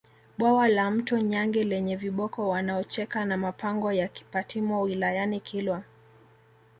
Bwawa 0.37 0.67
la 0.67 0.91
Mto 0.91 1.19
Nyange 1.19 1.63
lenye 1.63 1.95
viboko 1.95 2.49
wanaocheka 2.49 3.25
na 3.25 3.37
mapango 3.37 3.91
ya 3.93 4.07
Kipatimo 4.07 4.81
wilayani 4.81 5.39
Kilwa 5.39 5.83